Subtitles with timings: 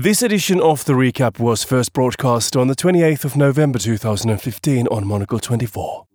[0.00, 5.04] This edition of the recap was first broadcast on the 28th of November 2015 on
[5.04, 6.07] Monocle 24.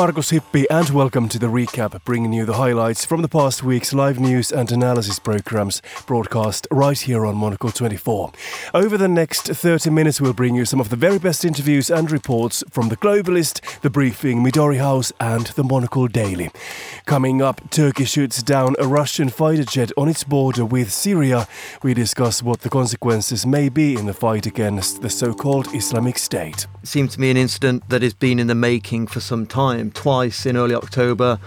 [0.00, 3.92] Markus Hippi and welcome to the recap, bringing you the highlights from the past week's
[3.92, 8.32] live news and analysis programs broadcast right here on Monocle 24.
[8.72, 12.10] Over the next 30 minutes, we'll bring you some of the very best interviews and
[12.10, 16.50] reports from The Globalist, The Briefing, Midori House, and The Monocle Daily.
[17.04, 21.46] Coming up, Turkey shoots down a Russian fighter jet on its border with Syria.
[21.82, 26.16] We discuss what the consequences may be in the fight against the so called Islamic
[26.16, 26.66] State.
[26.82, 29.90] It seems to me an incident that has been in the making for some time.
[29.90, 31.38] Twice in early October,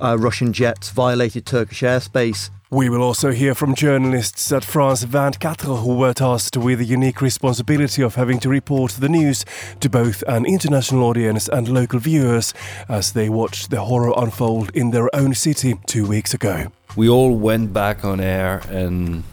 [0.00, 2.50] uh, Russian jets violated Turkish airspace.
[2.70, 7.22] We will also hear from journalists at France 24 who were tasked with the unique
[7.22, 9.44] responsibility of having to report the news
[9.80, 12.52] to both an international audience and local viewers
[12.88, 16.70] as they watched the horror unfold in their own city two weeks ago.
[16.94, 19.24] We all went back on air and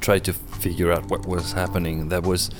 [0.00, 2.08] tried to figure out what was happening.
[2.08, 2.50] That was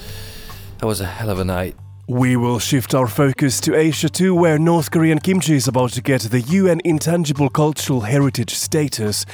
[0.78, 1.74] that was a hell of a night.
[2.08, 6.00] We will shift our focus to Asia too, where North Korean kimchi is about to
[6.00, 9.26] get the UN Intangible Cultural Heritage status.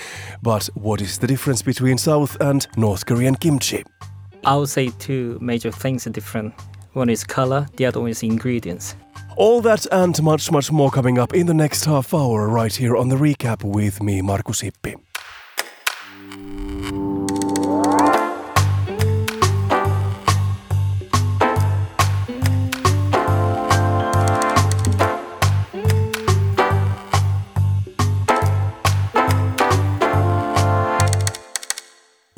[0.43, 3.85] But what is the difference between South and North Korean kimchi?
[4.45, 6.53] I would say two major things are different.
[6.95, 8.97] One is color, the other one is ingredients.
[9.37, 12.97] All that and much, much more coming up in the next half hour, right here
[12.97, 14.97] on the recap with me, Markus Hippi.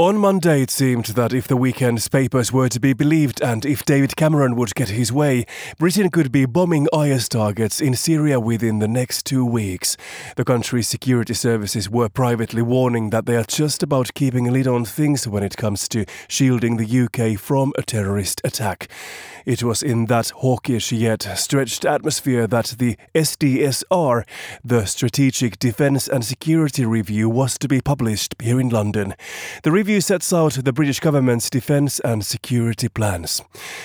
[0.07, 3.85] On Monday, it seemed that if the weekend's papers were to be believed and if
[3.85, 5.47] David Cameron would get his way,
[5.81, 9.97] Britain could be bombing IS targets in Syria within the next two weeks.
[10.37, 14.69] The country's security services were privately warning that they are just about keeping a lid
[14.69, 18.89] on things when it comes to shielding the UK from a terrorist attack.
[19.45, 24.25] It was in that hawkish yet stretched atmosphere that the SDSR,
[24.65, 29.15] the Strategic Defence and Security Review, was to be published here in London.
[29.65, 33.43] The review sets out the British government's defence and security plans.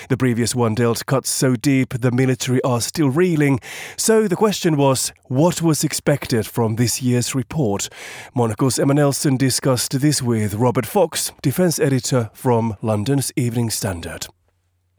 [0.08, 3.60] The previous one dealt cuts so deep the military are still reeling,
[3.96, 7.88] so the question was what was expected from this year's report?
[8.34, 14.26] Monocle's Emma Nelson discussed this with Robert Fox, defence editor from London's Evening Standard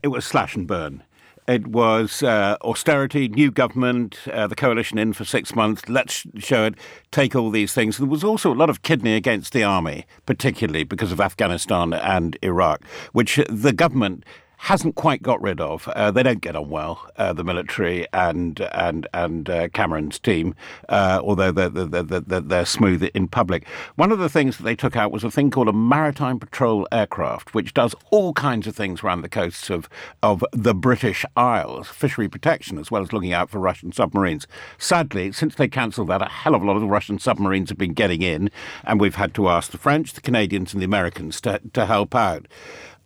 [0.03, 1.03] it was slash and burn.
[1.47, 5.89] It was uh, austerity, new government, uh, the coalition in for six months.
[5.89, 6.75] Let's show it,
[7.11, 7.97] take all these things.
[7.97, 12.37] There was also a lot of kidney against the army, particularly because of Afghanistan and
[12.41, 14.23] Iraq, which the government
[14.63, 15.89] hasn't quite got rid of.
[15.89, 20.55] Uh, they don't get on well, uh, the military and and and uh, Cameron's team,
[20.87, 23.67] uh, although they're, they're, they're, they're, smooth in public.
[23.95, 26.87] One of the things that they took out was a thing called a maritime patrol
[26.93, 29.89] aircraft, which does all kinds of things around the coasts of
[30.21, 34.47] of the British Isles, fishery protection as well as looking out for Russian submarines.
[34.77, 37.93] Sadly, since they cancelled that, a hell of a lot of Russian submarines have been
[37.93, 38.49] getting in,
[38.85, 42.15] and we've had to ask the French, the Canadians, and the Americans to to help
[42.15, 42.47] out.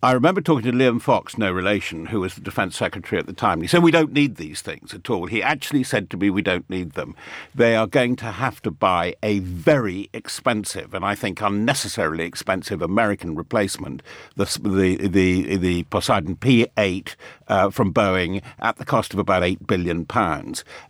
[0.00, 3.32] I remember talking to Liam Fox, no relation, who was the Defence Secretary at the
[3.32, 3.62] time.
[3.62, 5.26] He said, We don't need these things at all.
[5.26, 7.16] He actually said to me, We don't need them.
[7.52, 12.80] They are going to have to buy a very expensive, and I think unnecessarily expensive,
[12.80, 14.04] American replacement,
[14.36, 17.16] the, the, the, the Poseidon P8
[17.48, 20.06] uh, from Boeing at the cost of about £8 billion.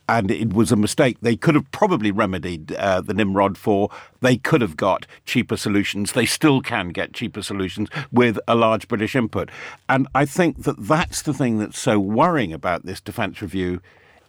[0.09, 1.19] And it was a mistake.
[1.21, 3.91] They could have probably remedied uh, the Nimrod for.
[4.21, 6.13] They could have got cheaper solutions.
[6.13, 9.51] They still can get cheaper solutions with a large British input.
[9.89, 13.81] And I think that that's the thing that's so worrying about this defence review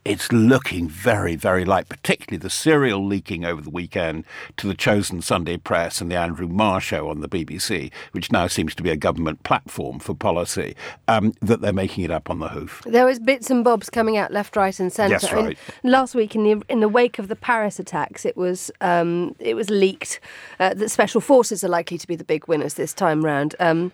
[0.10, 4.26] it's looking very, very like, particularly the serial leaking over the weekend
[4.58, 8.48] to the chosen Sunday press and the Andrew Marr show on the BBC, which now
[8.48, 10.76] seems to be a government platform for policy,
[11.08, 12.82] um, that they're making it up on the hoof.
[12.88, 15.14] There was bits and bobs coming out left, right, and centre.
[15.14, 15.56] Yes, right.
[15.84, 19.54] last week, in the in the wake of the Paris attacks, it was um, it
[19.54, 20.20] was leaked
[20.60, 23.56] uh, that special forces are likely to be the big winners this time round.
[23.60, 23.92] Um,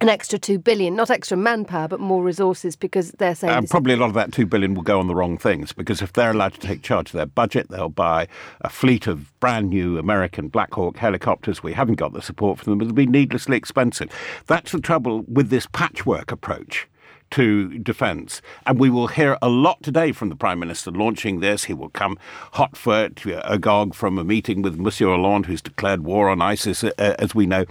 [0.00, 3.52] an extra two billion, not extra manpower, but more resources because they're saying.
[3.52, 6.02] Uh, probably a lot of that two billion will go on the wrong things because
[6.02, 8.26] if they're allowed to take charge of their budget, they'll buy
[8.62, 11.62] a fleet of brand new American Black Hawk helicopters.
[11.62, 12.80] We haven't got the support for them.
[12.80, 14.10] It'll be needlessly expensive.
[14.46, 16.88] That's the trouble with this patchwork approach
[17.34, 18.40] to defence.
[18.64, 21.64] And we will hear a lot today from the Prime Minister launching this.
[21.64, 22.16] He will come
[22.52, 26.92] hot foot, agog from a meeting with Monsieur Hollande, who's declared war on ISIS, uh,
[26.98, 27.64] as we know.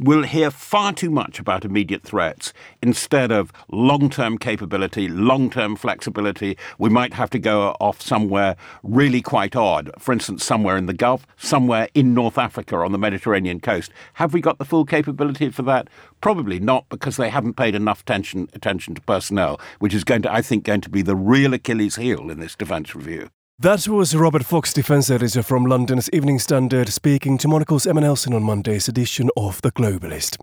[0.00, 5.76] We'll hear far too much about immediate threats instead of long term capability, long term
[5.76, 6.56] flexibility.
[6.78, 10.94] We might have to go off somewhere really quite odd, for instance, somewhere in the
[10.94, 13.92] Gulf, somewhere in North Africa on the Mediterranean coast.
[14.14, 15.88] Have we got the full capability for that?
[16.20, 20.32] Probably not, because they haven't paid enough attention, attention to personnel, which is going to,
[20.32, 23.30] I think, going to be the real Achilles heel in this defence review.
[23.62, 28.32] That was Robert Fox, defence editor from London's Evening Standard, speaking to Monocle's Emma Nelson
[28.32, 30.38] on Monday's edition of The Globalist.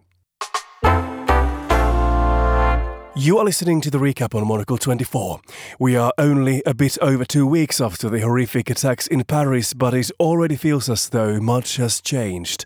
[3.20, 5.42] You are listening to the recap on Monocle 24.
[5.80, 9.96] We are only a bit over two weeks after the horrific attacks in Paris, but
[9.96, 12.64] it already feels as though much has changed.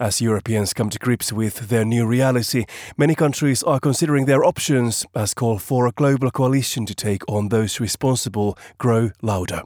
[0.00, 2.64] As Europeans come to grips with their new reality,
[2.96, 7.50] many countries are considering their options as call for a global coalition to take on
[7.50, 9.64] those responsible grow louder.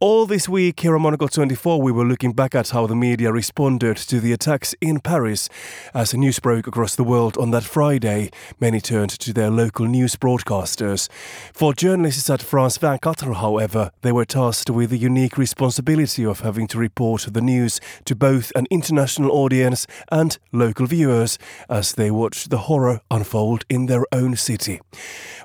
[0.00, 3.30] All this week here on Monocle 24, we were looking back at how the media
[3.30, 5.48] responded to the attacks in Paris.
[5.94, 10.16] As news broke across the world on that Friday, many turned to their local news
[10.16, 11.08] broadcasters.
[11.52, 16.66] For journalists at France 24, however, they were tasked with the unique responsibility of having
[16.68, 21.38] to report the news to both an international audience and local viewers
[21.68, 24.80] as they watched the horror unfold in their own city.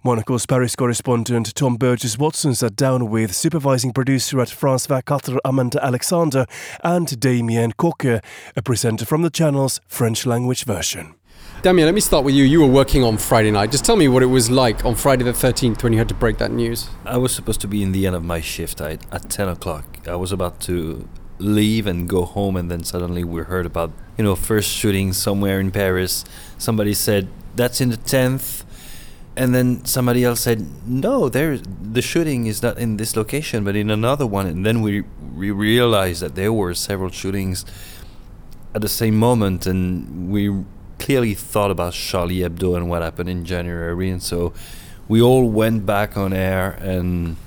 [0.04, 5.84] Monocle's Paris correspondent Tom Burgess Watson sat down with supervising producer at France 24 Amanda
[5.84, 6.46] Alexander
[6.84, 8.22] and Damien Coque,
[8.56, 11.16] a presenter from the channel's French language version.
[11.64, 12.44] Damien, let me start with you.
[12.44, 13.72] You were working on Friday night.
[13.72, 16.14] Just tell me what it was like on Friday the 13th when you had to
[16.14, 16.88] break that news.
[17.04, 20.08] I was supposed to be in the end of my shift I, at 10 o'clock.
[20.08, 21.10] I was about to
[21.40, 25.60] leave and go home, and then suddenly we heard about, you know, first shooting somewhere
[25.60, 26.24] in Paris.
[26.60, 28.64] Somebody said, that's in the 10th.
[29.36, 33.76] And then somebody else said, no, there, the shooting is not in this location, but
[33.76, 34.46] in another one.
[34.46, 35.06] And then we,
[35.36, 37.66] we realized that there were several shootings
[38.76, 40.64] at the same moment, and we
[41.00, 44.54] clearly thought about Charlie Hebdo and what happened in January, and so
[45.08, 47.38] we all went back on air and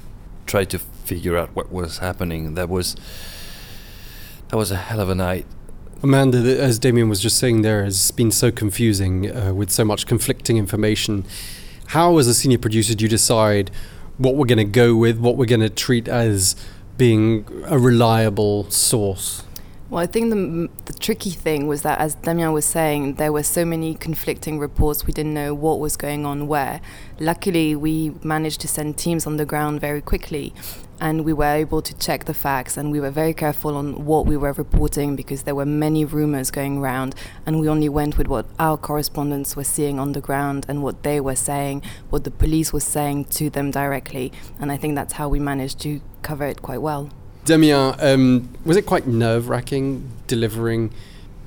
[0.46, 2.54] tried to figure out what was happening.
[2.54, 2.96] That was
[4.48, 5.46] that was a hell of a night.
[6.02, 10.06] Amanda, as Damien was just saying, there has been so confusing uh, with so much
[10.06, 11.24] conflicting information.
[11.88, 13.70] How, as a senior producer, do you decide
[14.16, 16.56] what we're going to go with, what we're going to treat as
[16.96, 19.44] being a reliable source?
[19.90, 23.42] Well, I think the, the tricky thing was that, as Damien was saying, there were
[23.42, 25.04] so many conflicting reports.
[25.04, 26.80] We didn't know what was going on where.
[27.18, 30.54] Luckily, we managed to send teams on the ground very quickly,
[31.00, 32.76] and we were able to check the facts.
[32.76, 36.52] And we were very careful on what we were reporting because there were many rumors
[36.52, 40.66] going around, and we only went with what our correspondents were seeing on the ground
[40.68, 44.30] and what they were saying, what the police was saying to them directly.
[44.60, 47.10] And I think that's how we managed to cover it quite well.
[47.44, 50.92] Damien, um, was it quite nerve wracking delivering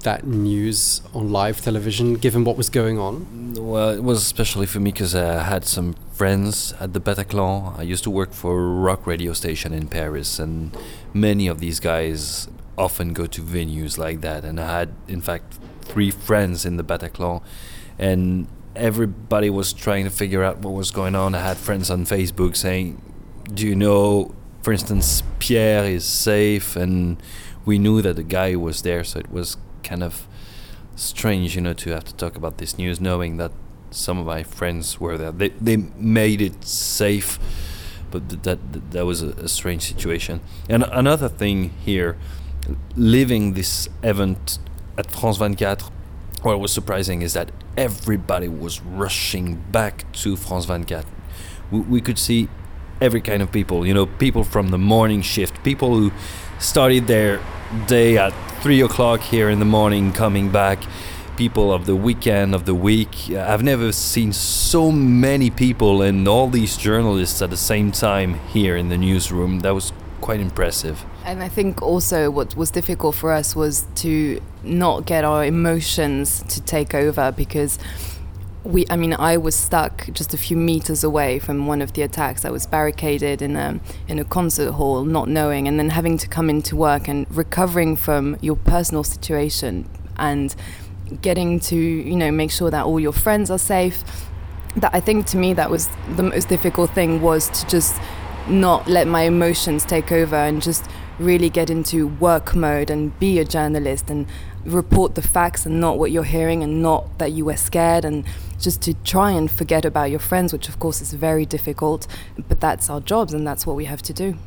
[0.04, 3.54] that news on live television given what was going on?
[3.58, 7.78] Well, it was especially for me because I had some friends at the Bataclan.
[7.80, 10.76] I used to work for a rock radio station in Paris, and
[11.14, 12.48] many of these guys
[12.78, 14.44] often go to venues like that.
[14.44, 17.42] And I had, in fact, three friends in the Bataclan,
[17.98, 21.36] and everybody was trying to figure out what was going on.
[21.36, 23.02] I had friends on Facebook saying,
[23.54, 24.34] Do you know
[24.64, 27.22] for instance, Pierre is safe, and
[27.66, 30.26] we knew that the guy was there, so it was kind of
[30.96, 33.52] strange, you know, to have to talk about this news, knowing that
[33.92, 35.34] some of my friends were there.
[35.34, 37.40] They they made it safe,
[38.10, 40.40] but th- that th- that was a, a strange situation.
[40.70, 42.16] And another thing here,
[42.96, 44.60] living this event
[44.98, 45.78] at France 24,
[46.44, 51.04] what was surprising is that everybody was rushing back to France 24.
[51.70, 52.48] We, we could see
[53.04, 53.86] every kind of people.
[53.86, 56.12] You know, people from the morning shift, people who
[56.60, 57.40] started their
[57.88, 58.32] day at
[58.62, 60.80] three o'clock here in the morning, coming back.
[61.36, 63.32] People of the weekend of the week.
[63.32, 68.78] I've never seen so many people and all these journalists at the same time here
[68.78, 69.62] in the newsroom.
[69.62, 69.92] That was
[70.22, 71.04] quite impressive.
[71.26, 76.44] And I think also what was difficult for us was to not get our emotions
[76.50, 77.80] to take over because
[78.64, 82.02] we i mean i was stuck just a few meters away from one of the
[82.02, 82.46] attacks.
[82.46, 86.28] I was barricaded in a in a concert hall not knowing and then having to
[86.28, 90.56] come into work and recovering from your personal situation and
[91.22, 94.04] getting to you know make sure that all your friends are safe.
[94.78, 97.96] That i think to me that was the most difficult thing was to just
[98.48, 100.86] not let my emotions take over and just
[101.20, 104.26] really get into work mode and be a journalist and
[104.66, 108.26] report the facts and not what you're hearing and not that you were scared and
[108.60, 112.08] just to try and forget about your friends, which of course is very difficult,
[112.48, 114.38] but that's our jobs and that's what we have to do.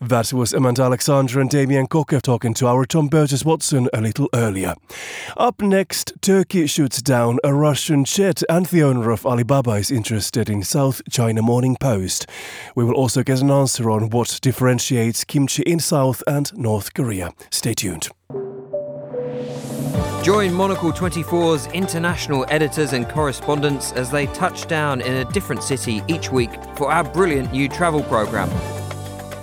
[0.00, 4.28] That was Amanda Alexander and Damien Cocker talking to our Tom Burgess Watson a little
[4.34, 4.74] earlier.
[5.36, 10.50] Up next, Turkey shoots down a Russian jet, and the owner of Alibaba is interested
[10.50, 12.26] in South China Morning Post.
[12.74, 17.32] We will also get an answer on what differentiates kimchi in South and North Korea.
[17.50, 18.08] Stay tuned.
[20.24, 26.02] Join Monocle 24's international editors and correspondents as they touch down in a different city
[26.08, 28.48] each week for our brilliant new travel programme.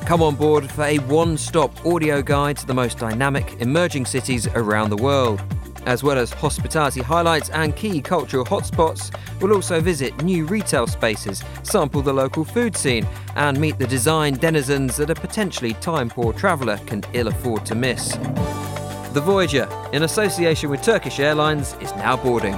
[0.08, 4.48] Come on board for a one stop audio guide to the most dynamic emerging cities
[4.48, 5.40] around the world.
[5.86, 11.44] As well as hospitality highlights and key cultural hotspots, we'll also visit new retail spaces,
[11.62, 16.34] sample the local food scene, and meet the design denizens that a potentially time poor
[16.34, 18.18] traveller can ill afford to miss.
[19.14, 22.56] The Voyager, in association with Turkish Airlines, is now boarding.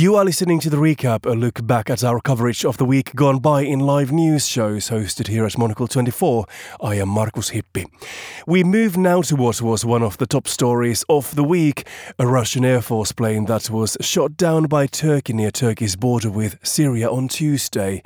[0.00, 3.14] You are listening to the recap, a look back at our coverage of the week
[3.14, 6.46] gone by in live news shows hosted here at Monocle 24.
[6.80, 7.84] I am Markus Hippi.
[8.46, 11.86] We move now to what was one of the top stories of the week
[12.18, 16.58] a Russian Air Force plane that was shot down by Turkey near Turkey's border with
[16.62, 18.02] Syria on Tuesday.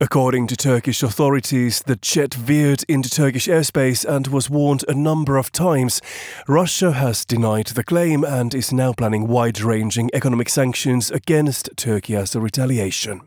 [0.00, 5.36] According to Turkish authorities, the jet veered into Turkish airspace and was warned a number
[5.38, 6.00] of times.
[6.46, 11.31] Russia has denied the claim and is now planning wide ranging economic sanctions against
[11.76, 13.22] Turkey as a retaliation.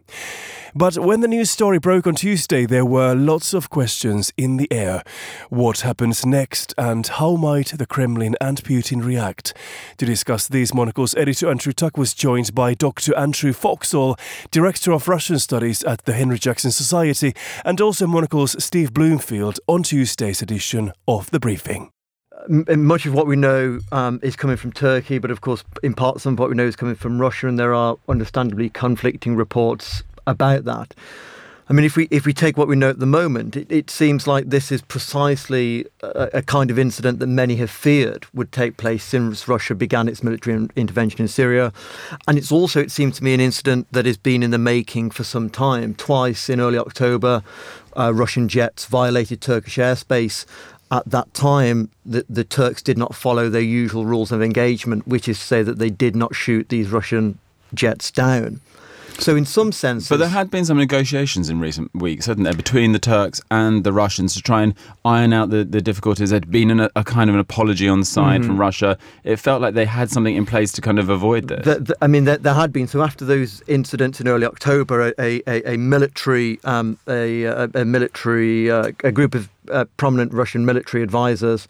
[0.77, 4.71] But when the news story broke on Tuesday, there were lots of questions in the
[4.71, 5.03] air.
[5.50, 9.53] What happens next, and how might the Kremlin and Putin react?
[9.97, 13.15] To discuss these monocles, editor Andrew Tuck was joined by Dr.
[13.17, 14.17] Andrew Foxall,
[14.51, 17.33] Director of Russian Studies at the Henry Jackson Society,
[17.63, 21.89] and also monocles Steve Bloomfield on Tuesday's edition of The Briefing
[22.50, 26.22] much of what we know um, is coming from Turkey, but of course, in part,
[26.22, 30.04] some of what we know is coming from Russia, and there are understandably conflicting reports
[30.28, 30.94] about that.
[31.68, 33.90] I mean, if we if we take what we know at the moment, it, it
[33.90, 38.52] seems like this is precisely a, a, kind of incident that many have feared would
[38.52, 41.74] take place since Russia began its military intervention in Syria,
[42.28, 45.10] and it's also it seems to me an incident that has been in the making
[45.10, 45.96] for some time.
[45.96, 47.42] Twice in early October,
[47.98, 50.46] uh, Russian jets violated Turkish airspace
[50.92, 55.27] at that time, the, the Turks did not follow their usual rules of engagement, which
[55.27, 57.39] is to say that they did not shoot these Russian
[57.74, 58.62] jets down.
[59.19, 62.53] So, in some sense, but there had been some negotiations in recent weeks, hadn't there,
[62.53, 66.29] between the Turks and the Russians to try and iron out the, the difficulties.
[66.29, 68.50] There'd been an, a kind of an apology on the side mm-hmm.
[68.50, 68.98] from Russia.
[69.24, 71.65] It felt like they had something in place to kind of avoid this.
[71.65, 72.88] The, the, I mean, there, there, had been.
[72.88, 78.69] So, after those incidents in early October, a, a, a military, um, a, a, military,
[78.69, 81.67] uh, a group of uh, prominent Russian military advisors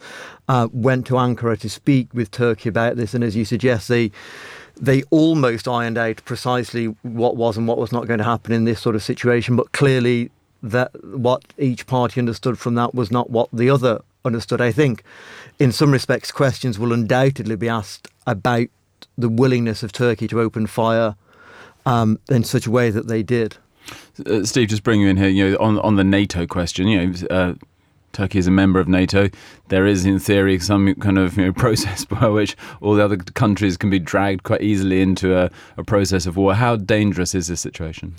[0.48, 4.10] uh, went to Ankara to speak with Turkey about this, and as you suggest, they
[4.78, 8.64] they almost ironed out precisely what was and what was not going to happen in
[8.64, 10.30] this sort of situation, but clearly
[10.62, 14.60] that what each party understood from that was not what the other understood.
[14.60, 15.02] I think,
[15.58, 18.66] in some respects, questions will undoubtedly be asked about
[19.16, 21.16] the willingness of Turkey to open fire
[21.86, 23.56] um, in such a way that they did.
[24.26, 25.28] Uh, Steve, just bring you in here.
[25.28, 27.26] You know, on on the NATO question, you know.
[27.28, 27.54] Uh,
[28.12, 29.28] Turkey is a member of NATO.
[29.68, 33.16] There is, in theory, some kind of you know, process by which all the other
[33.16, 36.54] countries can be dragged quite easily into a, a process of war.
[36.54, 38.14] How dangerous is this situation?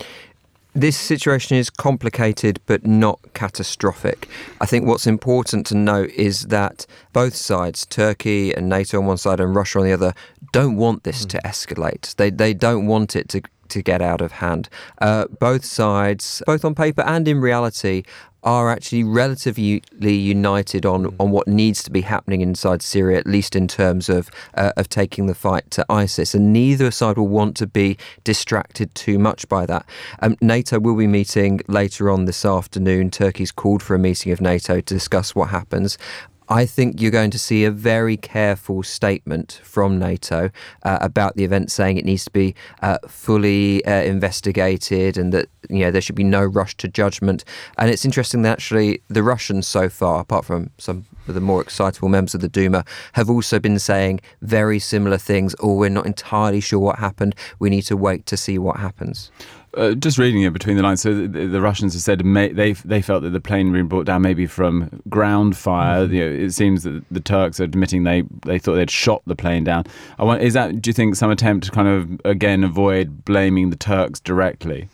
[0.82, 4.30] this situation is complicated but not catastrophic.
[4.62, 9.18] I think what's important to note is that both sides, Turkey and NATO on one
[9.18, 10.14] side and Russia on the other,
[10.52, 11.30] don't want this mm.
[11.30, 12.16] to escalate.
[12.18, 14.70] They they don't want it to to get out of hand.
[15.00, 18.04] Uh, both sides, both on paper and in reality,
[18.48, 23.58] are actually relatively united on, on what needs to be happening inside Syria, at least
[23.58, 26.34] in terms of uh, of taking the fight to ISIS.
[26.34, 29.86] And neither side will want to be distracted too much by that.
[30.22, 33.12] Um, NATO will be meeting later on this afternoon.
[33.12, 35.98] Turkey's called for a meeting of NATO to discuss what happens.
[36.50, 40.50] I think you're going to see a very careful statement from NATO
[40.84, 45.50] uh, about the event, saying it needs to be uh, fully uh, investigated and that
[45.70, 47.44] you know there should be no rush to judgment.
[47.78, 51.62] And it's interesting that actually the Russians so far, apart from some of the more
[51.62, 55.54] excitable members of the Duma, have also been saying very similar things.
[55.56, 57.36] Or oh, we're not entirely sure what happened.
[57.60, 59.32] We need to wait to see what happens.
[59.74, 62.72] Uh, just reading it between the lines, so the, the Russians have said may, they
[62.72, 66.06] they felt that the plane being brought down maybe from ground fire.
[66.06, 66.14] Mm-hmm.
[66.14, 69.36] You know, it seems that the Turks are admitting they, they thought they'd shot the
[69.36, 69.84] plane down.
[70.18, 73.70] I want, is that do you think some attempt to kind of again avoid blaming
[73.70, 74.90] the Turks directly?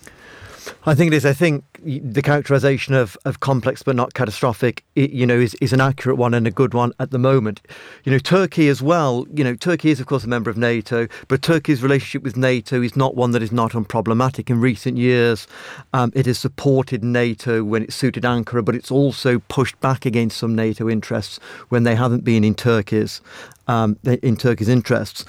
[0.86, 1.26] I think it is.
[1.26, 5.82] I think the characterization of, of complex but not catastrophic, you know, is, is an
[5.82, 7.62] accurate one and a good one at the moment.
[8.04, 11.08] You know, Turkey as well, you know, Turkey is, of course, a member of NATO,
[11.28, 14.50] but Turkey's relationship with NATO is not one that is not unproblematic.
[14.50, 15.48] In recent years,
[15.94, 20.38] um, it has supported NATO when it suited Ankara, but it's also pushed back against
[20.38, 21.40] some NATO interests
[21.70, 23.22] when they haven't been in Turkey's,
[23.68, 25.26] um, in Turkey's interests.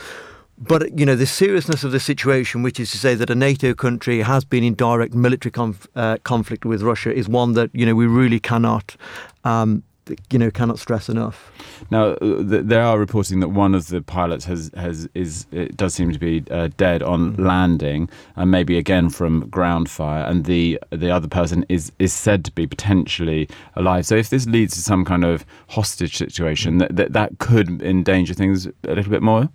[0.57, 3.75] But you know the seriousness of the situation, which is to say that a NATO
[3.75, 7.85] country has been in direct military conf- uh, conflict with Russia, is one that you
[7.85, 8.97] know we really cannot,
[9.43, 9.83] um,
[10.31, 11.51] you know, cannot stress enough.
[11.91, 15.77] Now, uh, th- they are reporting that one of the pilots has has is it
[15.77, 17.45] does seem to be uh, dead on mm-hmm.
[17.45, 22.45] landing, and maybe again from ground fire, and the the other person is is said
[22.45, 24.07] to be potentially alive.
[24.07, 28.35] So, if this leads to some kind of hostage situation, that that, that could endanger
[28.35, 29.49] things a little bit more.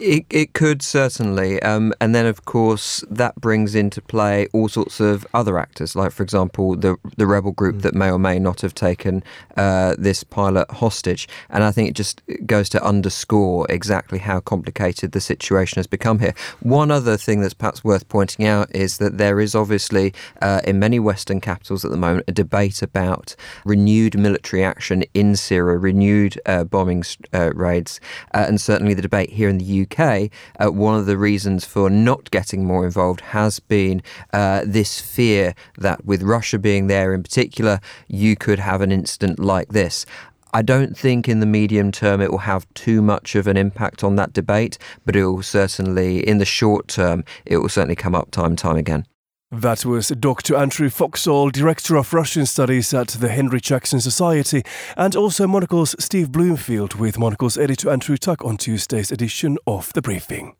[0.00, 1.60] It, it could certainly.
[1.62, 6.12] Um, and then, of course, that brings into play all sorts of other actors, like,
[6.12, 7.82] for example, the, the rebel group mm.
[7.82, 9.24] that may or may not have taken
[9.56, 11.28] uh, this pilot hostage.
[11.50, 16.20] And I think it just goes to underscore exactly how complicated the situation has become
[16.20, 16.34] here.
[16.60, 20.78] One other thing that's perhaps worth pointing out is that there is obviously, uh, in
[20.78, 26.40] many Western capitals at the moment, a debate about renewed military action in Syria, renewed
[26.46, 27.02] uh, bombing
[27.34, 28.00] uh, raids,
[28.32, 31.64] uh, and certainly the debate here in the UK UK, uh, one of the reasons
[31.64, 34.02] for not getting more involved has been
[34.32, 39.38] uh, this fear that with Russia being there in particular, you could have an incident
[39.38, 40.06] like this.
[40.54, 44.02] I don't think in the medium term it will have too much of an impact
[44.02, 48.14] on that debate, but it will certainly, in the short term, it will certainly come
[48.14, 49.06] up time and time again.
[49.50, 50.56] That was Dr.
[50.56, 54.62] Andrew Foxall, Director of Russian Studies at the Henry Jackson Society,
[54.94, 60.02] and also Monocle's Steve Bloomfield with Monocle's editor Andrew Tuck on Tuesday's edition of The
[60.02, 60.54] Briefing.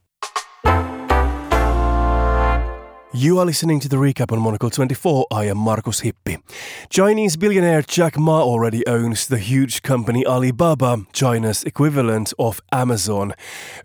[3.15, 5.29] You are listening to the recap on Monocle 24.
[5.33, 6.43] I am Markus Hippi.
[6.91, 13.33] Chinese billionaire Jack Ma already owns the huge company Alibaba, China's equivalent of Amazon.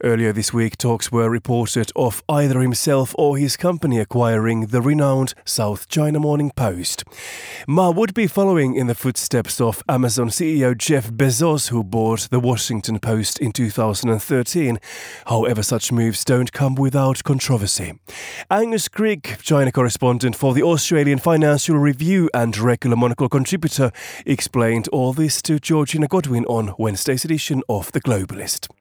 [0.03, 5.33] Earlier this week, talks were reported of either himself or his company acquiring the renowned
[5.45, 7.05] South China Morning Post.
[7.65, 12.41] Ma would be following in the footsteps of Amazon CEO Jeff Bezos, who bought the
[12.41, 14.79] Washington Post in 2013.
[15.27, 17.93] However, such moves don't come without controversy.
[18.51, 23.91] Angus Grigg China correspondent for the Australian Financial Review and regular Monocle contributor,
[24.25, 28.71] explained all this to Georgina Godwin on Wednesday's edition of The Globalist.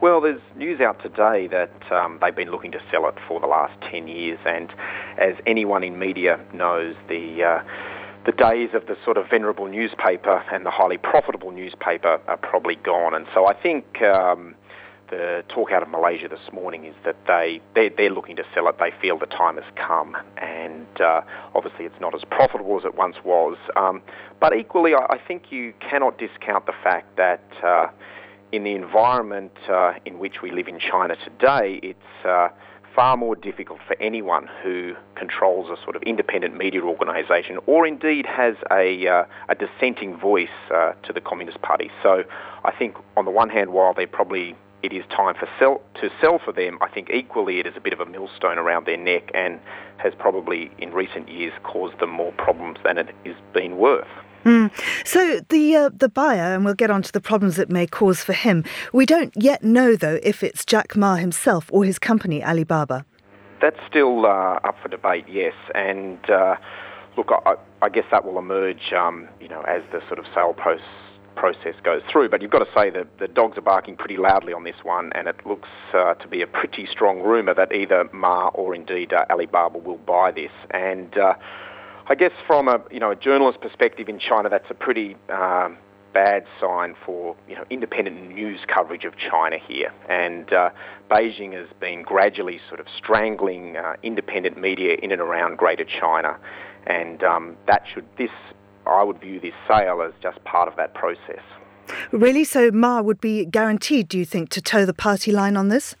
[0.00, 3.46] Well, there's news out today that um, they've been looking to sell it for the
[3.46, 4.72] last 10 years, and
[5.18, 7.62] as anyone in media knows, the uh,
[8.24, 12.76] the days of the sort of venerable newspaper and the highly profitable newspaper are probably
[12.76, 13.14] gone.
[13.14, 14.54] And so I think um,
[15.10, 18.68] the talk out of Malaysia this morning is that they they're, they're looking to sell
[18.68, 18.76] it.
[18.78, 21.22] They feel the time has come, and uh,
[21.54, 23.56] obviously it's not as profitable as it once was.
[23.76, 24.02] Um,
[24.40, 27.88] but equally, I, I, think you cannot discount the fact that uh,
[28.52, 32.48] in the environment uh, in which we live in China today, it's uh,
[32.94, 38.24] far more difficult for anyone who controls a sort of independent media organisation or indeed
[38.24, 41.90] has a, uh, a dissenting voice uh, to the Communist Party.
[42.02, 42.24] So
[42.64, 46.10] I think on the one hand, while they're probably it is time for sell, to
[46.20, 48.96] sell for them, I think equally it is a bit of a millstone around their
[48.96, 49.58] neck and
[49.98, 54.08] has probably in recent years caused them more problems than it has been worth.
[54.44, 54.70] Mm.
[55.04, 58.22] So the uh, the buyer, and we'll get on to the problems it may cause
[58.22, 58.62] for him.
[58.92, 63.04] We don't yet know though if it's Jack Ma himself or his company Alibaba.
[63.60, 65.54] That's still uh, up for debate, yes.
[65.74, 66.56] And uh,
[67.16, 70.52] look, I, I, guess that will emerge, um, you know, as the sort of sale
[70.52, 70.84] process
[71.36, 72.28] process goes through.
[72.28, 75.12] But you've got to say that the dogs are barking pretty loudly on this one,
[75.14, 79.12] and it looks uh, to be a pretty strong rumour that either Ma or indeed
[79.12, 80.50] uh, Alibaba will buy this.
[80.70, 81.34] And uh,
[82.08, 85.78] I guess from a you know a journalist perspective in China, that's a pretty um,
[86.16, 89.92] bad sign for you know independent news coverage of China here.
[90.08, 90.70] And uh,
[91.10, 96.38] Beijing has been gradually sort of strangling uh, independent media in and around Greater China,
[96.86, 98.30] and um, that should this
[98.88, 101.42] I would view this sale as just part of that process.
[102.10, 102.44] Really?
[102.44, 105.94] So Ma would be guaranteed, do you think, to toe the party line on this?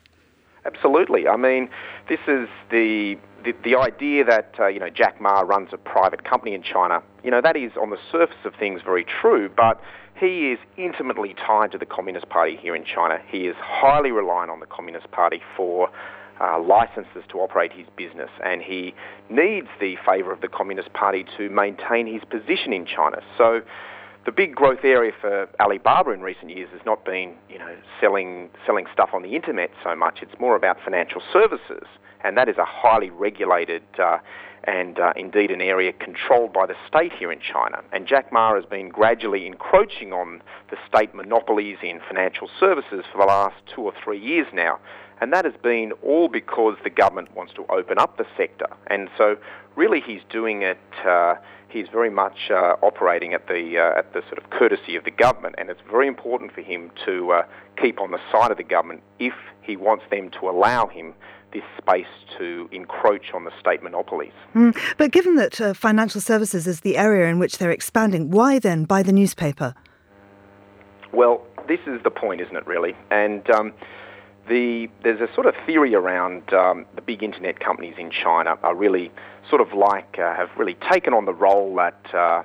[0.64, 1.28] Absolutely.
[1.28, 1.68] I mean,
[2.08, 6.24] this is the the, the idea that uh, you know Jack Ma runs a private
[6.24, 7.02] company in China.
[7.22, 9.80] You know that is on the surface of things very true, but
[10.18, 13.18] he is intimately tied to the Communist Party here in China.
[13.30, 15.88] He is highly reliant on the Communist Party for
[16.40, 18.94] uh, licenses to operate his business, and he
[19.30, 23.18] needs the favour of the Communist Party to maintain his position in China.
[23.38, 23.62] So,
[24.24, 28.50] the big growth area for Alibaba in recent years has not been, you know, selling
[28.66, 30.18] selling stuff on the internet so much.
[30.20, 31.86] It's more about financial services,
[32.24, 34.18] and that is a highly regulated uh,
[34.66, 37.82] and uh, indeed an area controlled by the state here in China.
[37.92, 43.18] And Jack Ma has been gradually encroaching on the state monopolies in financial services for
[43.18, 44.80] the last two or three years now.
[45.20, 48.68] And that has been all because the government wants to open up the sector.
[48.88, 49.36] And so,
[49.74, 50.78] really, he's doing it.
[51.06, 51.36] Uh,
[51.68, 55.10] he's very much uh, operating at the uh, at the sort of courtesy of the
[55.10, 57.42] government, and it's very important for him to uh,
[57.80, 61.14] keep on the side of the government if he wants them to allow him
[61.52, 62.06] this space
[62.38, 64.32] to encroach on the state monopolies.
[64.54, 64.76] Mm.
[64.98, 68.84] But given that uh, financial services is the area in which they're expanding, why then
[68.84, 69.74] buy the newspaper?
[71.12, 72.94] Well, this is the point, isn't it, really?
[73.10, 73.72] And um,
[74.48, 78.74] the, there's a sort of theory around um, the big internet companies in China are
[78.74, 79.10] really
[79.48, 82.14] sort of like, uh, have really taken on the role that.
[82.14, 82.42] Uh,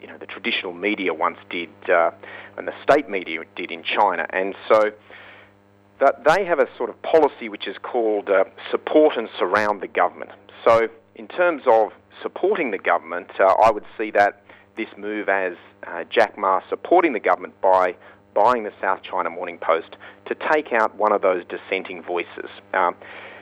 [0.00, 2.10] you know, the traditional media once did, uh,
[2.58, 4.26] and the state media did in China.
[4.28, 4.92] And so
[5.98, 9.88] that they have a sort of policy which is called uh, support and surround the
[9.88, 10.32] government.
[10.62, 14.42] So, in terms of supporting the government, uh, I would see that
[14.76, 15.54] this move as
[15.86, 17.96] uh, Jack Ma supporting the government by
[18.34, 22.50] buying the South China Morning Post to take out one of those dissenting voices.
[22.72, 22.96] Um,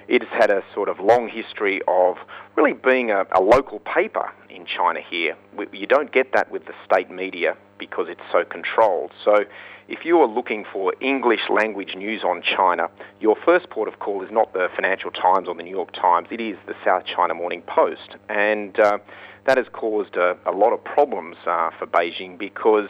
[0.08, 2.16] it has had a sort of long history of
[2.56, 5.36] really being a, a local paper in China here.
[5.72, 9.12] You don't get that with the state media because it's so controlled.
[9.24, 9.44] So
[9.88, 12.88] if you are looking for English language news on China,
[13.20, 16.28] your first port of call is not the Financial Times or the New York Times,
[16.30, 18.16] it is the South China Morning Post.
[18.28, 18.98] And uh,
[19.46, 22.88] that has caused a, a lot of problems uh, for Beijing because,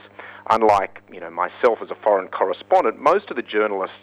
[0.51, 3.97] unlike you know myself as a foreign correspondent, most of the journalists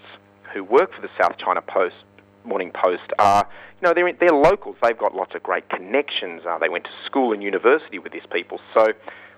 [0.53, 1.95] who work for the South China Post
[2.43, 3.47] Morning Post are,
[3.81, 4.77] you know, they're, they're locals.
[4.81, 6.41] They've got lots of great connections.
[6.47, 8.59] Uh, they went to school and university with these people.
[8.73, 8.87] So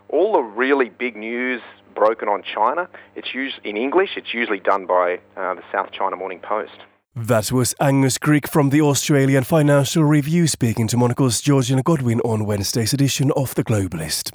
[0.09, 1.61] all the really big news
[1.93, 4.11] broken on China, it's usually in English.
[4.15, 6.77] It's usually done by uh, the South China Morning Post.
[7.13, 12.45] That was Angus Grigg from the Australian Financial Review speaking to Monocle's Georgina Godwin on
[12.45, 14.31] Wednesday's edition of The Globalist.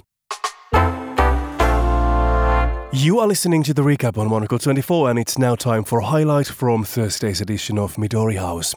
[2.93, 6.05] You are listening to the recap on Monocle 24, and it's now time for a
[6.05, 8.75] highlight from Thursday's edition of Midori House.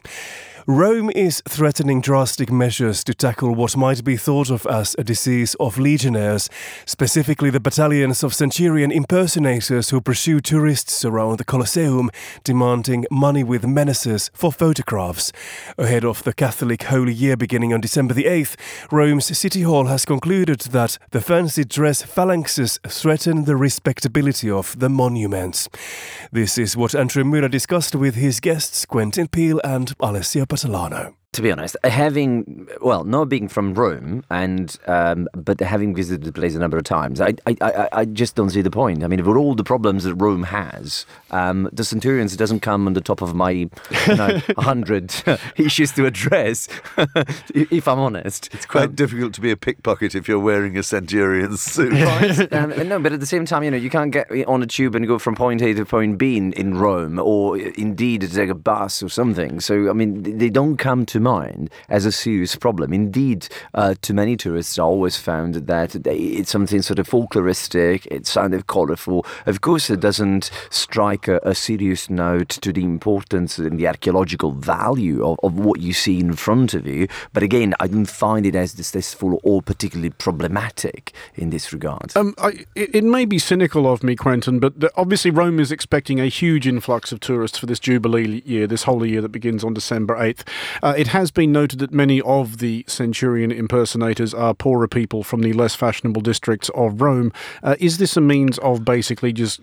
[0.67, 5.55] Rome is threatening drastic measures to tackle what might be thought of as a disease
[5.55, 6.51] of legionnaires,
[6.85, 12.11] specifically the battalions of centurion impersonators who pursue tourists around the Colosseum,
[12.43, 15.31] demanding money with menaces for photographs.
[15.79, 18.55] Ahead of the Catholic Holy Year beginning on December the 8th,
[18.91, 24.89] Rome's City Hall has concluded that the fancy dress phalanxes threaten the respectability of the
[24.89, 25.67] monuments.
[26.31, 31.41] This is what Andrew Muller discussed with his guests Quentin Peel and Alessio Patalano to
[31.41, 36.55] be honest, having well, not being from Rome and um, but having visited the place
[36.55, 39.01] a number of times, I, I, I, I, just don't see the point.
[39.01, 42.93] I mean, for all the problems that Rome has, um, the Centurions doesn't come on
[42.93, 43.69] the top of my you
[44.09, 45.13] know, hundred
[45.55, 46.67] issues to address.
[47.55, 50.83] if I'm honest, it's quite um, difficult to be a pickpocket if you're wearing a
[50.83, 51.93] Centurion suit.
[51.93, 52.53] Right?
[52.53, 54.95] um, no, but at the same time, you know, you can't get on a tube
[54.95, 58.53] and go from point A to point B in, in Rome, or indeed take a
[58.53, 59.61] bus or something.
[59.61, 62.93] So, I mean, they don't come to mind as a serious problem.
[62.93, 68.27] Indeed, uh, to many tourists, I always found that it's something sort of folkloristic, it
[68.27, 69.25] sounded colourful.
[69.45, 74.51] Of course, it doesn't strike a, a, serious note to the importance and the archaeological
[74.51, 77.07] value of, of what you see in front of you.
[77.33, 82.11] But again, I don't find it as distasteful or particularly problematic in this regard.
[82.15, 86.19] Um, I, it may be cynical of me, Quentin, but the, obviously Rome is expecting
[86.19, 89.73] a huge influx of tourists for this Jubilee year, this holy year that begins on
[89.73, 90.47] December 8th.
[90.81, 95.41] Uh, it has been noted that many of the Centurion impersonators are poorer people from
[95.41, 97.33] the less fashionable districts of Rome.
[97.61, 99.59] Uh, is this a means of basically just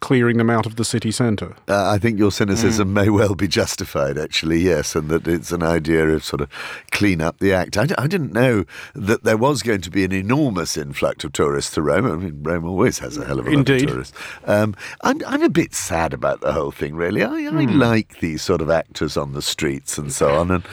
[0.00, 1.54] clearing them out of the city centre.
[1.68, 2.92] Uh, I think your cynicism mm.
[2.92, 6.48] may well be justified, actually, yes, and that it's an idea of sort of
[6.90, 7.76] clean up the act.
[7.76, 11.32] I d- I didn't know that there was going to be an enormous influx of
[11.32, 12.06] tourists to Rome.
[12.06, 13.72] I mean, Rome always has a hell of a Indeed.
[13.72, 14.18] lot of tourists.
[14.44, 17.22] Um, I'm, I'm a bit sad about the whole thing, really.
[17.22, 17.78] I, I mm.
[17.78, 20.64] like these sort of actors on the streets and so on, and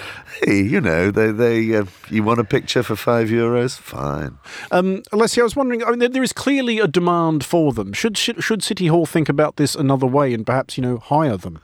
[0.43, 3.77] hey, you know, they, they uh, you want a picture for five euros?
[3.77, 4.37] Fine.
[4.71, 7.93] Um, Alessio, I was wondering, I mean, there, there is clearly a demand for them.
[7.93, 11.37] Should, should, should City Hall think about this another way and perhaps, you know, hire
[11.37, 11.59] them?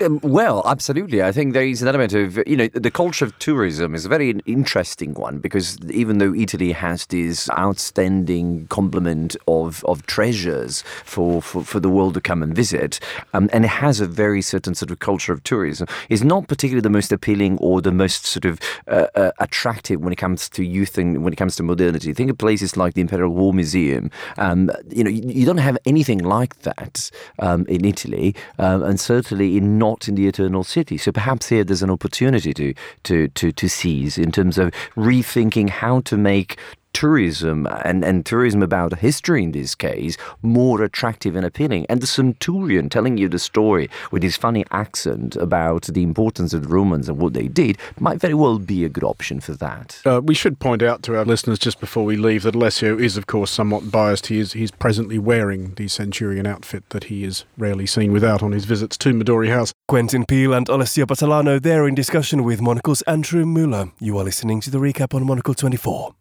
[0.00, 1.20] Um, well, absolutely.
[1.20, 4.08] I think there is an element of, you know, the culture of tourism is a
[4.08, 11.42] very interesting one because even though Italy has this outstanding complement of, of treasures for,
[11.42, 13.00] for, for the world to come and visit,
[13.34, 16.82] um, and it has a very certain sort of culture of tourism, is not particularly
[16.82, 20.62] the most appealing or the most sort of uh, uh, attractive when it comes to
[20.62, 22.12] youth and when it comes to modernity.
[22.12, 24.10] Think of places like the Imperial War Museum.
[24.36, 28.98] Um, you know, you, you, don't have anything like that um, in Italy, um, and
[29.00, 30.96] certainly in, not in the Eternal City.
[30.98, 35.70] So perhaps here there's an opportunity to to to, to seize in terms of rethinking
[35.70, 36.58] how to make
[36.92, 41.86] tourism and, and tourism about history in this case more attractive and appealing.
[41.88, 46.62] And the centurion telling you the story with his funny accent about the importance of
[46.62, 50.00] the Romans and what they did might very well be a good option for that.
[50.04, 53.16] Uh, we should point out to our listeners just before we leave that Alessio is,
[53.16, 54.26] of course, somewhat biased.
[54.26, 58.52] He is he's presently wearing the centurion outfit that he is rarely seen without on
[58.52, 59.72] his visits to Midori House.
[59.88, 63.90] Quentin Peel and Alessio Patalano there in discussion with Monocle's Andrew Muller.
[64.00, 66.14] You are listening to the recap on Monocle 24.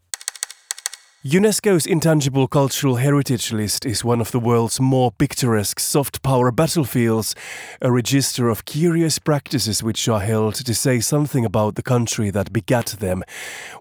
[1.25, 7.35] UNESCO's Intangible Cultural Heritage List is one of the world's more picturesque soft power battlefields,
[7.81, 12.53] a register of curious practices which are held to say something about the country that
[12.53, 13.25] begat them.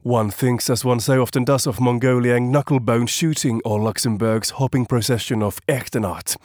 [0.02, 5.40] One thinks, as one so often does, of Mongolian knucklebone shooting or Luxembourg's hopping procession
[5.40, 6.36] of Echternach.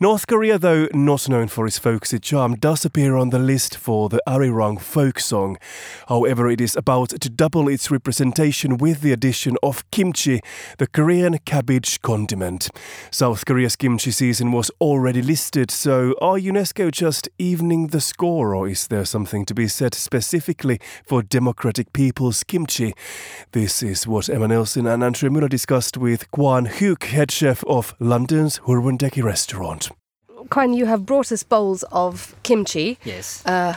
[0.00, 4.08] North Korea, though not known for its folksy charm, does appear on the list for
[4.08, 5.58] the Arirang folk song.
[6.08, 10.38] However, it is about to double its representation with the addition of kimchi
[10.78, 12.70] the Korean cabbage condiment.
[13.10, 18.68] South Korea's kimchi season was already listed, so are UNESCO just evening the score, or
[18.68, 22.94] is there something to be said specifically for democratic people's kimchi?
[23.52, 27.94] This is what Emma Nelson and Andrew Muller discussed with Kwan Hook, head chef of
[27.98, 29.90] London's Hurwundeki restaurant.
[30.50, 32.98] Kwan, you have brought us bowls of kimchi.
[33.04, 33.44] Yes.
[33.44, 33.76] Uh,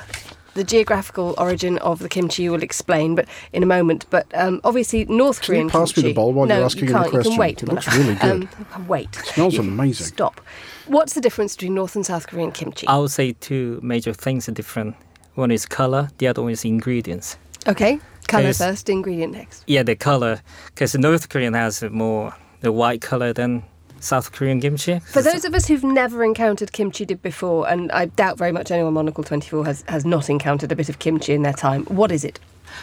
[0.53, 4.05] the geographical origin of the kimchi you will explain, but in a moment.
[4.09, 6.07] But um, obviously, North Can Korean you pass kimchi.
[6.07, 7.05] me the bowl while no, you're asking you can't.
[7.05, 7.31] the question?
[7.33, 7.63] You can wait.
[7.63, 8.49] It looks really good.
[8.73, 9.09] Um, wait.
[9.17, 10.07] It smells You- amazing.
[10.07, 10.41] Stop.
[10.87, 12.87] What's the difference between North and South Korean kimchi?
[12.87, 14.95] I would say two major things are different.
[15.35, 17.37] One is color, the other one is ingredients.
[17.67, 19.63] Okay, color first, ingredient next.
[19.67, 23.63] Yeah, the color, because North Korean has more the white color than
[24.01, 24.99] South Korean kimchi.
[24.99, 28.71] For those of us who've never encountered kimchi dip before, and I doubt very much
[28.71, 31.85] anyone on Monocle 24 has, has not encountered a bit of kimchi in their time,
[31.85, 32.39] what is it?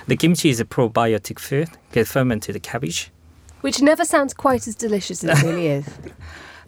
[0.06, 3.10] The kimchi is a probiotic food, get fermented cabbage.
[3.60, 5.88] Which never sounds quite as delicious as it really is.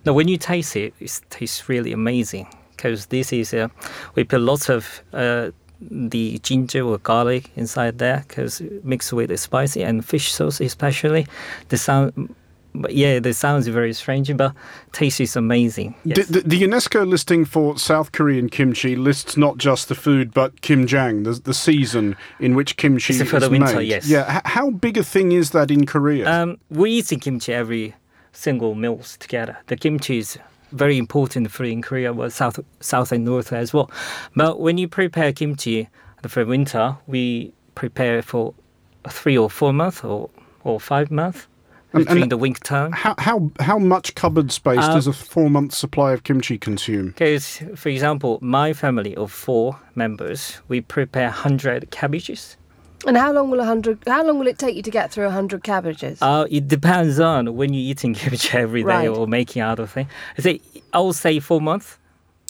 [0.06, 3.68] Now, when you taste it, it tastes really amazing because this is uh,
[4.14, 9.36] we put lots of uh, the ginger or garlic inside there because mixed with the
[9.36, 11.26] spicy and fish sauce especially.
[11.68, 12.34] The sound,
[12.74, 14.54] but yeah, the sounds is very strange, but
[14.92, 15.94] taste is amazing.
[16.04, 16.26] Yes.
[16.26, 20.60] The, the, the UNESCO listing for South Korean kimchi lists not just the food, but
[20.60, 23.88] kimjang, the, the season in which kimchi It's is for the winter, made.
[23.88, 24.08] yes.
[24.08, 24.40] Yeah.
[24.44, 26.30] How big a thing is that in Korea?
[26.30, 27.94] Um, we eat kimchi every
[28.32, 29.58] single meals together.
[29.66, 30.38] The kimchi is
[30.72, 33.90] very important food in Korea, but south, south and north as well.
[34.36, 35.88] But when you prepare kimchi
[36.26, 38.54] for winter, we prepare for
[39.08, 40.30] three or four months or,
[40.62, 41.48] or five months
[41.92, 42.92] between and the winter time.
[42.92, 47.08] how, how how much cupboard space Uh, does a four month supply of kimchi consume?
[47.08, 52.56] Because, for example, my family of four members, we prepare 100 cabbages.
[53.06, 53.98] And how long will a hundred?
[54.06, 56.20] How long will it take you to get through a hundred cabbages?
[56.20, 59.08] Uh, it depends on when you're eating kimchi every day Right.
[59.08, 60.06] or making other thing.
[60.36, 60.60] I say,
[60.92, 61.96] I would say four months.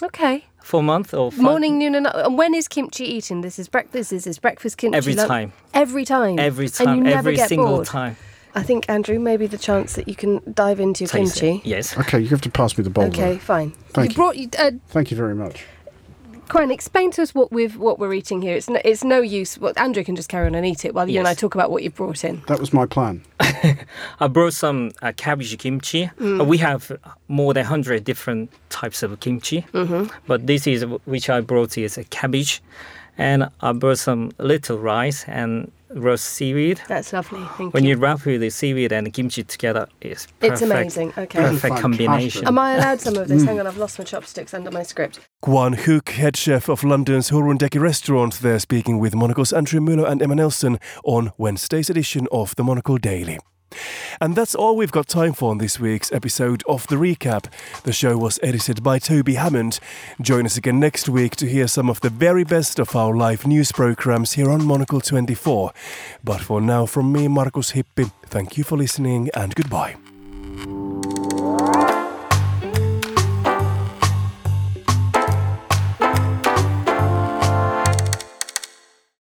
[0.02, 0.44] okay.
[0.62, 2.14] Four months or five, Morning, noon, and night.
[2.16, 3.40] And when is kimchi eaten?
[3.40, 4.10] This is breakfast.
[4.10, 4.96] This is breakfast kimchi.
[4.96, 5.52] Every lunch- time.
[5.72, 6.38] Every time.
[6.38, 7.86] Every And time, you never every get single bored.
[7.86, 8.16] time.
[8.54, 11.40] I think Andrew, maybe the chance that you can dive into your Taste it.
[11.40, 11.68] kimchi.
[11.68, 11.96] Yes.
[11.96, 13.04] Okay, you have to pass me the bowl.
[13.04, 13.38] Okay, though.
[13.38, 13.70] fine.
[13.90, 14.16] Thank you you.
[14.16, 14.48] brought you.
[14.58, 15.64] Uh, Thank you very much.
[16.48, 18.56] Quinn, explain to us what we've what we're eating here.
[18.56, 19.56] It's no, it's no use.
[19.56, 21.70] Well, Andrew can just carry on and eat it while you and I talk about
[21.70, 22.42] what you've brought in.
[22.48, 23.22] That was my plan.
[24.18, 26.10] I brought some uh, cabbage kimchi.
[26.18, 26.40] Mm.
[26.40, 26.90] Uh, we have
[27.28, 29.64] more than 100 different types of kimchi.
[29.72, 30.10] Mhm.
[30.26, 32.60] But this is which I brought is a cabbage.
[33.20, 36.80] And I brought some little rice and roast seaweed.
[36.88, 37.40] That's lovely.
[37.40, 37.68] Thank you.
[37.70, 37.90] When you.
[37.90, 40.52] you wrap with the seaweed and the kimchi together, it's perfect.
[40.52, 41.12] It's amazing.
[41.18, 41.38] Okay.
[41.38, 42.46] Perfect combination.
[42.46, 43.42] Am I allowed some of this?
[43.42, 43.46] Mm.
[43.46, 45.20] Hang on, I've lost my chopsticks under my script.
[45.44, 50.22] Guan Hook, head chef of London's Hurwundeki restaurant, there speaking with Monocle's Andrew Muller and
[50.22, 53.38] Emma Nelson on Wednesday's edition of the Monocle Daily.
[54.20, 57.46] And that's all we've got time for on this week's episode of The Recap.
[57.82, 59.80] The show was edited by Toby Hammond.
[60.20, 63.46] Join us again next week to hear some of the very best of our live
[63.46, 65.72] news programs here on Monocle 24.
[66.24, 69.96] But for now, from me, Markus Hippi, thank you for listening and goodbye.